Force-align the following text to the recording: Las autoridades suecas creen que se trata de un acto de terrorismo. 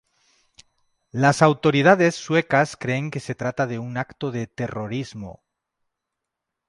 Las 1.11 1.43
autoridades 1.43 2.15
suecas 2.15 2.75
creen 2.75 3.11
que 3.11 3.19
se 3.19 3.35
trata 3.35 3.67
de 3.67 3.77
un 3.77 3.97
acto 3.97 4.31
de 4.31 4.47
terrorismo. 4.47 5.43